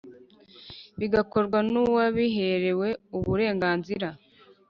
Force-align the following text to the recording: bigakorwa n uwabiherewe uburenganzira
bigakorwa 0.99 1.59
n 1.71 1.73
uwabiherewe 1.83 2.87
uburenganzira 3.17 4.09